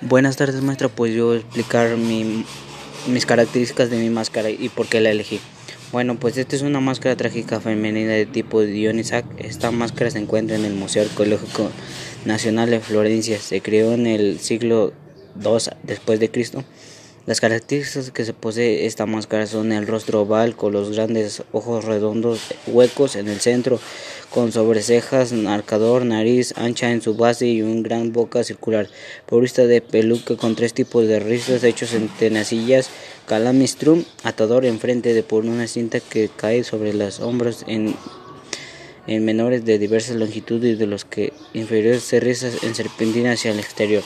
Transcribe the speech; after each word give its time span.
Buenas 0.00 0.36
tardes, 0.36 0.60
maestra. 0.60 0.88
Pues 0.88 1.14
yo 1.14 1.26
voy 1.26 1.36
a 1.36 1.40
explicar 1.40 1.96
mi, 1.96 2.44
mis 3.06 3.26
características 3.26 3.90
de 3.90 3.96
mi 3.96 4.10
máscara 4.10 4.50
y 4.50 4.68
por 4.68 4.86
qué 4.86 5.00
la 5.00 5.10
elegí. 5.10 5.40
Bueno, 5.92 6.18
pues 6.18 6.36
esta 6.36 6.56
es 6.56 6.62
una 6.62 6.80
máscara 6.80 7.16
trágica 7.16 7.60
femenina 7.60 8.12
de 8.12 8.26
tipo 8.26 8.60
Dionysac. 8.62 9.24
Esta 9.38 9.70
máscara 9.70 10.10
se 10.10 10.18
encuentra 10.18 10.56
en 10.56 10.64
el 10.64 10.74
Museo 10.74 11.04
Arqueológico 11.04 11.70
Nacional 12.24 12.70
de 12.70 12.80
Florencia. 12.80 13.38
Se 13.38 13.60
creó 13.60 13.92
en 13.92 14.08
el 14.08 14.40
siglo 14.40 14.92
II 15.42 15.72
después 15.84 16.18
de 16.18 16.30
Cristo. 16.30 16.64
Las 17.26 17.40
características 17.40 18.10
que 18.10 18.26
se 18.26 18.34
posee 18.34 18.84
esta 18.84 19.06
máscara 19.06 19.46
son 19.46 19.72
el 19.72 19.86
rostro 19.86 20.20
oval 20.20 20.54
con 20.56 20.74
los 20.74 20.94
grandes 20.94 21.42
ojos 21.52 21.86
redondos 21.86 22.40
huecos 22.66 23.16
en 23.16 23.28
el 23.28 23.40
centro, 23.40 23.80
con 24.28 24.52
sobrecejas, 24.52 25.32
arcador, 25.32 26.04
nariz 26.04 26.52
ancha 26.56 26.90
en 26.90 27.00
su 27.00 27.14
base 27.14 27.46
y 27.46 27.62
una 27.62 27.80
gran 27.80 28.12
boca 28.12 28.44
circular, 28.44 28.90
provista 29.24 29.66
de 29.66 29.80
peluca 29.80 30.36
con 30.36 30.54
tres 30.54 30.74
tipos 30.74 31.08
de 31.08 31.18
rizos 31.18 31.64
hechos 31.64 31.94
en 31.94 32.08
tenacillas, 32.08 32.90
calamistrum, 33.26 34.04
atador 34.22 34.66
enfrente 34.66 35.14
de 35.14 35.22
por 35.22 35.46
una 35.46 35.66
cinta 35.66 36.00
que 36.00 36.28
cae 36.28 36.62
sobre 36.62 36.92
los 36.92 37.20
hombros 37.20 37.64
en 37.66 37.94
en 39.06 39.24
menores 39.24 39.64
de 39.64 39.78
diversas 39.78 40.16
longitudes 40.16 40.78
de 40.78 40.86
los 40.86 41.04
que 41.04 41.32
inferiores 41.52 42.02
se 42.02 42.20
rizas 42.20 42.62
en 42.62 42.74
serpentina 42.74 43.32
hacia 43.32 43.50
el 43.50 43.58
exterior. 43.58 44.02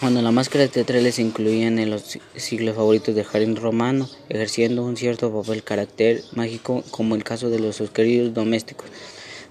Cuando 0.00 0.22
las 0.22 0.32
máscaras 0.32 0.70
teatrales 0.70 1.16
se 1.16 1.20
incluían 1.20 1.78
en 1.78 1.90
los 1.90 2.18
siglos 2.34 2.74
favoritos 2.74 3.14
del 3.14 3.26
jardín 3.26 3.54
romano, 3.54 4.08
ejerciendo 4.30 4.82
un 4.82 4.96
cierto 4.96 5.30
papel 5.30 5.62
carácter 5.62 6.22
mágico, 6.32 6.82
como 6.90 7.16
el 7.16 7.22
caso 7.22 7.50
de 7.50 7.58
los 7.58 7.82
queridos 7.90 8.32
domésticos, 8.32 8.88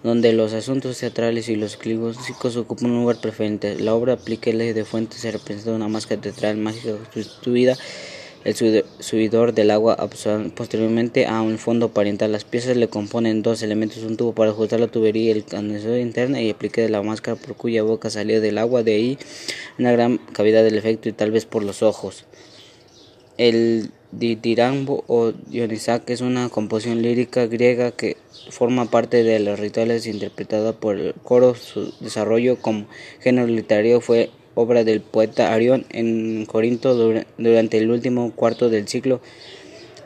donde 0.01 0.33
los 0.33 0.53
asuntos 0.53 0.97
teatrales 0.97 1.49
y 1.49 1.55
los 1.55 1.77
clínicos 1.77 2.57
ocupan 2.57 2.89
un 2.89 3.01
lugar 3.01 3.21
preferente. 3.21 3.75
La 3.75 3.93
obra 3.93 4.17
ley 4.25 4.73
de 4.73 4.85
Fuentes 4.85 5.21
se 5.21 5.29
representa 5.29 5.71
una 5.71 5.87
máscara 5.87 6.19
teatral 6.19 6.57
mágica 6.57 6.93
constituida 7.13 7.77
el 8.45 8.55
subidor 8.55 9.53
del 9.53 9.69
agua 9.69 9.97
posteriormente 10.55 11.27
a 11.27 11.41
un 11.41 11.57
fondo 11.57 11.89
parental. 11.89 12.31
Las 12.31 12.45
piezas 12.45 12.77
le 12.77 12.87
componen 12.87 13.41
dos 13.41 13.61
elementos, 13.63 14.03
un 14.03 14.15
tubo 14.15 14.33
para 14.33 14.51
ajustar 14.51 14.79
la 14.79 14.87
tubería, 14.87 15.33
el 15.33 15.43
condensador 15.43 15.99
interno 15.99 16.39
y 16.39 16.49
aplique 16.49 16.81
de 16.81 16.89
la 16.89 17.01
máscara 17.01 17.35
por 17.35 17.55
cuya 17.55 17.83
boca 17.83 18.09
salía 18.09 18.39
del 18.39 18.57
agua, 18.57 18.81
de 18.81 18.95
ahí 18.95 19.17
una 19.79 19.91
gran 19.91 20.17
cavidad 20.17 20.63
del 20.63 20.77
efecto 20.77 21.09
y 21.09 21.13
tal 21.13 21.31
vez 21.31 21.45
por 21.45 21.63
los 21.63 21.81
ojos. 21.81 22.25
El 23.37 23.91
ditirambo 24.11 25.03
o 25.07 25.31
Dionisac 25.31 26.09
es 26.09 26.21
una 26.21 26.49
composición 26.49 27.01
lírica 27.01 27.47
griega 27.47 27.91
que 27.91 28.17
forma 28.49 28.85
parte 28.91 29.23
de 29.23 29.39
los 29.39 29.59
rituales 29.59 30.07
interpretada 30.07 30.73
por 30.73 30.97
el 30.97 31.13
coro. 31.13 31.55
Su 31.55 31.93
desarrollo 32.01 32.57
como 32.57 32.87
género 33.21 33.47
literario 33.47 34.01
fue 34.01 34.29
obra 34.55 34.83
del 34.83 34.99
poeta 34.99 35.53
Arión 35.53 35.85
en 35.91 36.45
Corinto 36.45 36.95
durante 37.37 37.77
el 37.77 37.89
último 37.89 38.33
cuarto 38.35 38.69
del 38.69 38.87
siglo 38.87 39.21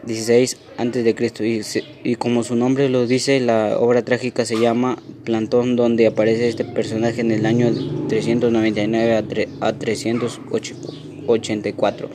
XVI 0.07 0.57
a.C. 0.77 1.83
Y, 2.03 2.11
y 2.11 2.15
como 2.15 2.43
su 2.43 2.55
nombre 2.55 2.89
lo 2.89 3.07
dice, 3.07 3.39
la 3.39 3.77
obra 3.77 4.01
trágica 4.03 4.45
se 4.45 4.59
llama 4.59 4.97
Plantón, 5.23 5.75
donde 5.75 6.07
aparece 6.07 6.49
este 6.49 6.65
personaje 6.65 7.21
en 7.21 7.29
el 7.31 7.45
año 7.45 7.71
399 8.09 9.47
a, 9.61 9.73
384. 9.73 12.09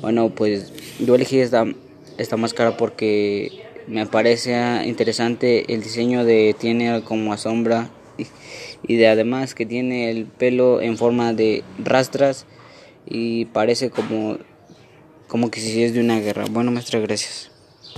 Bueno, 0.00 0.30
pues 0.30 0.72
yo 0.98 1.14
elegí 1.14 1.38
esta, 1.38 1.64
esta 2.18 2.36
máscara 2.36 2.76
porque 2.76 3.64
me 3.86 4.06
parece 4.06 4.82
interesante 4.86 5.72
el 5.72 5.82
diseño 5.82 6.24
de 6.24 6.56
tiene 6.58 7.02
como 7.02 7.36
sombra 7.36 7.90
y 8.86 8.96
de 8.96 9.08
además 9.08 9.54
que 9.54 9.66
tiene 9.66 10.10
el 10.10 10.26
pelo 10.26 10.80
en 10.80 10.96
forma 10.96 11.32
de 11.32 11.62
rastras 11.78 12.46
y 13.06 13.46
parece 13.46 13.90
como 13.90 14.38
como 15.28 15.50
que 15.50 15.60
si 15.60 15.82
es 15.82 15.94
de 15.94 16.00
una 16.00 16.20
guerra. 16.20 16.44
Bueno, 16.50 16.70
maestra, 16.70 17.00
gracias. 17.00 17.53